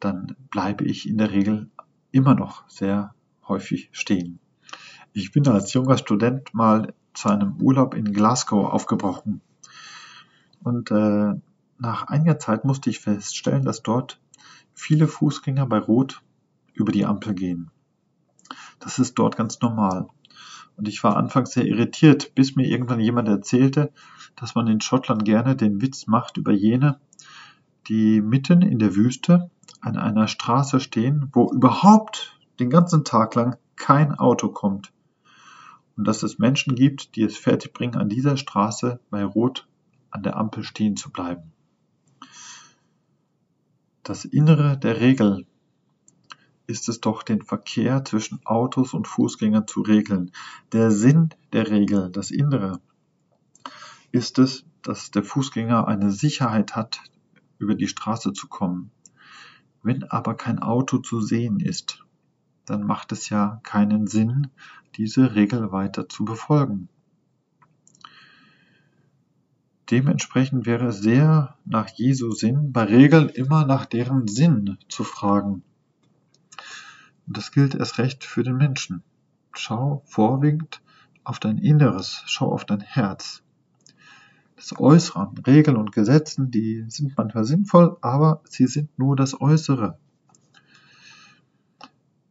[0.00, 1.70] dann bleibe ich in der Regel
[2.10, 3.14] immer noch sehr
[3.46, 4.38] häufig stehen.
[5.12, 9.40] Ich bin als junger Student mal zu einem Urlaub in Glasgow aufgebrochen.
[10.62, 11.34] Und äh,
[11.78, 14.20] nach einiger Zeit musste ich feststellen, dass dort
[14.74, 16.22] viele Fußgänger bei Rot
[16.74, 17.70] über die Ampel gehen.
[18.78, 20.08] Das ist dort ganz normal.
[20.76, 23.92] Und ich war anfangs sehr irritiert, bis mir irgendwann jemand erzählte,
[24.36, 26.98] dass man in Schottland gerne den Witz macht über jene,
[27.88, 29.50] die mitten in der Wüste
[29.80, 34.92] an einer Straße stehen, wo überhaupt den ganzen Tag lang kein Auto kommt
[35.96, 39.66] und dass es Menschen gibt, die es fertigbringen, an dieser Straße bei Rot
[40.12, 41.52] an der Ampel stehen zu bleiben.
[44.02, 45.46] Das Innere der Regel
[46.66, 50.32] ist es doch, den Verkehr zwischen Autos und Fußgängern zu regeln.
[50.72, 52.80] Der Sinn der Regel, das Innere,
[54.10, 57.00] ist es, dass der Fußgänger eine Sicherheit hat,
[57.58, 58.90] über die Straße zu kommen.
[59.82, 62.04] Wenn aber kein Auto zu sehen ist,
[62.64, 64.48] dann macht es ja keinen Sinn,
[64.96, 66.88] diese Regel weiter zu befolgen.
[69.92, 75.62] Dementsprechend wäre es sehr nach Jesu Sinn, bei Regeln immer nach deren Sinn zu fragen.
[77.26, 79.02] Und das gilt erst recht für den Menschen.
[79.52, 80.80] Schau vorwiegend
[81.24, 83.42] auf dein Inneres, schau auf dein Herz.
[84.56, 89.38] Das Äußere an Regeln und Gesetzen, die sind manchmal sinnvoll, aber sie sind nur das
[89.38, 89.98] Äußere.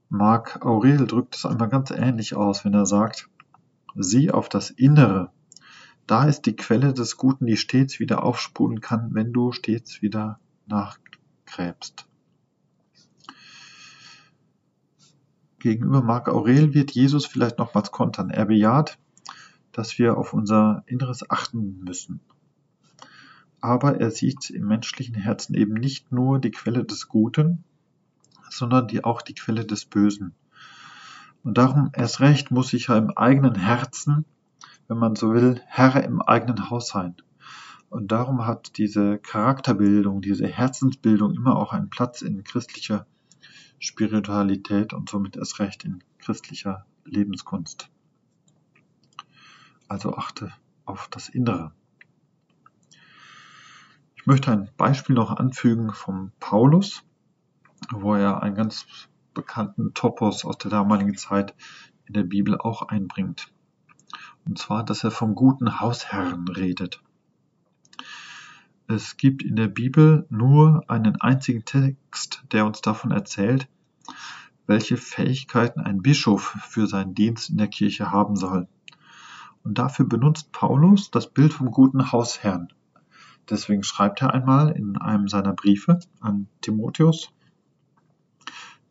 [0.10, 3.30] Marc Aurel drückt es einmal ganz ähnlich aus, wenn er sagt,
[3.96, 5.32] sieh auf das Innere.
[6.12, 10.42] Da ist die Quelle des Guten, die stets wieder aufsprudeln kann, wenn du stets wieder
[10.68, 12.06] nachgräbst.
[15.60, 18.30] Gegenüber Marc Aurel wird Jesus vielleicht nochmals kontern.
[18.30, 19.00] Er bejaht,
[19.72, 22.20] dass wir auf unser Inneres achten müssen.
[23.62, 27.64] Aber er sieht im menschlichen Herzen eben nicht nur die Quelle des Guten,
[28.50, 30.34] sondern die, auch die Quelle des Bösen.
[31.46, 34.26] Und darum erst recht muss ich ja im eigenen Herzen,
[34.92, 37.16] wenn man so will, Herr im eigenen Haus sein.
[37.88, 43.08] Und darum hat diese Charakterbildung, diese Herzensbildung immer auch einen Platz in christlicher
[43.80, 47.90] Spiritualität und somit erst recht in christlicher Lebenskunst.
[49.88, 50.52] Also achte
[50.84, 51.72] auf das Innere.
[54.18, 57.02] Ich möchte ein Beispiel noch anfügen vom Paulus
[57.92, 58.86] wo er einen ganz
[59.34, 61.56] bekannten Topos aus der damaligen Zeit
[62.06, 63.52] in der Bibel auch einbringt.
[64.46, 67.02] Und zwar, dass er vom guten Hausherrn redet.
[68.88, 73.68] Es gibt in der Bibel nur einen einzigen Text, der uns davon erzählt,
[74.68, 78.68] welche Fähigkeiten ein Bischof für seinen Dienst in der Kirche haben soll.
[79.64, 82.74] Und dafür benutzt Paulus das Bild vom guten Hausherrn.
[83.50, 87.32] Deswegen schreibt er einmal in einem seiner Briefe an Timotheus,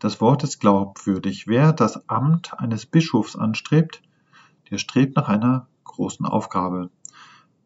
[0.00, 1.46] das Wort ist glaubwürdig.
[1.46, 4.00] Wer das Amt eines Bischofs anstrebt,
[4.70, 6.90] der strebt nach einer großen Aufgabe.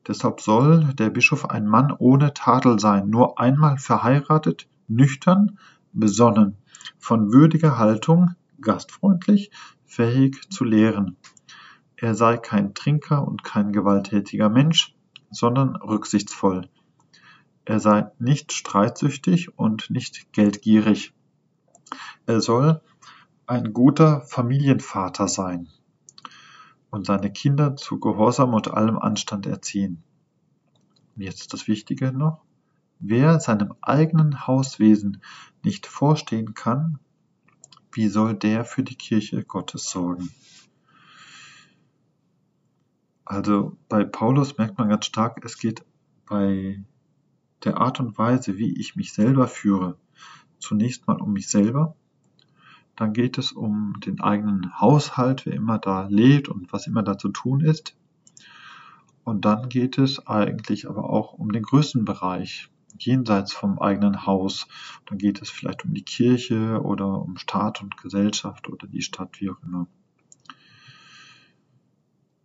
[0.06, 5.58] Deshalb soll der Bischof ein Mann ohne Tadel sein, nur einmal verheiratet, nüchtern,
[5.92, 6.56] besonnen,
[6.98, 9.50] von würdiger Haltung, gastfreundlich,
[9.86, 11.16] fähig zu lehren.
[11.96, 14.94] Er sei kein Trinker und kein gewalttätiger Mensch,
[15.30, 16.68] sondern rücksichtsvoll.
[17.64, 21.14] Er sei nicht streitsüchtig und nicht geldgierig.
[22.26, 22.82] Er soll
[23.46, 25.68] ein guter Familienvater sein
[26.94, 30.04] und seine Kinder zu Gehorsam und allem Anstand erziehen.
[31.16, 32.44] Und jetzt das Wichtige noch.
[33.00, 35.20] Wer seinem eigenen Hauswesen
[35.64, 37.00] nicht vorstehen kann,
[37.90, 40.30] wie soll der für die Kirche Gottes sorgen?
[43.24, 45.84] Also bei Paulus merkt man ganz stark, es geht
[46.26, 46.80] bei
[47.64, 49.98] der Art und Weise, wie ich mich selber führe,
[50.60, 51.96] zunächst mal um mich selber
[52.96, 57.18] dann geht es um den eigenen Haushalt, wer immer da lebt und was immer da
[57.18, 57.96] zu tun ist.
[59.24, 62.68] Und dann geht es eigentlich aber auch um den größten Bereich,
[62.98, 64.68] jenseits vom eigenen Haus.
[65.06, 69.40] Dann geht es vielleicht um die Kirche oder um Staat und Gesellschaft oder die Stadt,
[69.40, 69.86] wie auch immer.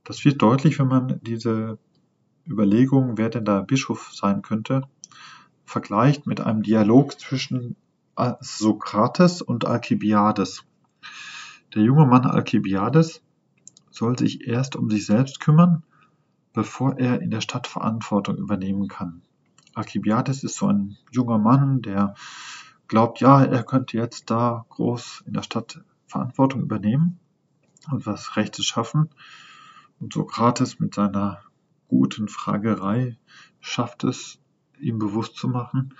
[0.03, 1.77] Das wird deutlich, wenn man diese
[2.47, 4.81] Überlegungen, wer denn da Bischof sein könnte,
[5.65, 7.75] vergleicht mit einem Dialog zwischen
[8.41, 10.65] Sokrates und Alkibiades.
[11.73, 13.21] Der junge Mann Alkibiades
[13.91, 15.83] soll sich erst um sich selbst kümmern,
[16.53, 19.21] bevor er in der Stadt Verantwortung übernehmen kann.
[19.75, 22.15] Alkibiades ist so ein junger Mann, der
[22.87, 27.19] glaubt, ja, er könnte jetzt da groß in der Stadt Verantwortung übernehmen
[27.91, 29.09] und was Rechtes schaffen.
[29.99, 31.39] Und Sokrates mit seiner
[31.87, 33.17] guten Fragerei
[33.59, 34.39] schafft es,
[34.79, 35.93] ihm bewusst zu machen,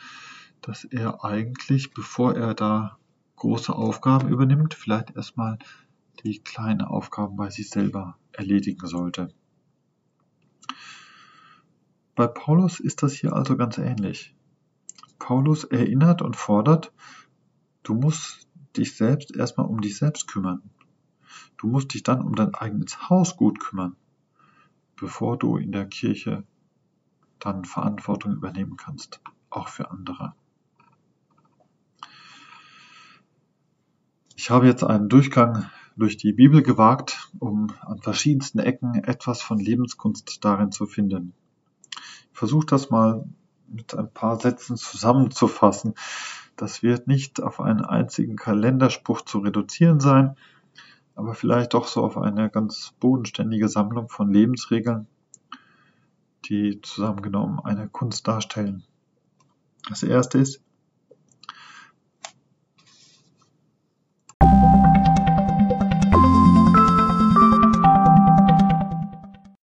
[0.62, 2.97] dass er eigentlich, bevor er da
[3.36, 5.57] große Aufgaben übernimmt, vielleicht erstmal
[6.24, 9.34] die kleinen Aufgaben bei sich selber erledigen sollte.
[12.16, 14.36] Bei Paulus ist das hier also ganz ähnlich.
[15.18, 16.91] Paulus erinnert und fordert,
[17.84, 20.62] du musst dich selbst erstmal um dich selbst kümmern.
[21.57, 23.95] Du musst dich dann um dein eigenes Haus gut kümmern,
[24.95, 26.43] bevor du in der Kirche
[27.39, 30.36] dann Verantwortung übernehmen kannst, auch für andere.
[34.41, 39.59] Ich habe jetzt einen Durchgang durch die Bibel gewagt, um an verschiedensten Ecken etwas von
[39.59, 41.33] Lebenskunst darin zu finden.
[42.31, 43.25] Ich versuche das mal
[43.67, 45.93] mit ein paar Sätzen zusammenzufassen.
[46.55, 50.37] Das wird nicht auf einen einzigen Kalenderspruch zu reduzieren sein,
[51.15, 55.07] aber vielleicht doch so auf eine ganz bodenständige Sammlung von Lebensregeln,
[56.45, 58.85] die zusammengenommen eine Kunst darstellen.
[59.89, 60.61] Das erste ist,